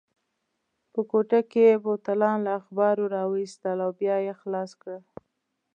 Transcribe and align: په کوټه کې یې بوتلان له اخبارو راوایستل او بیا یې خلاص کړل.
په 0.93 1.01
کوټه 1.09 1.39
کې 1.51 1.61
یې 1.69 1.75
بوتلان 1.85 2.37
له 2.45 2.51
اخبارو 2.59 3.03
راوایستل 3.15 3.77
او 3.85 3.91
بیا 3.99 4.15
یې 4.25 4.33
خلاص 4.41 4.71
کړل. 4.81 5.01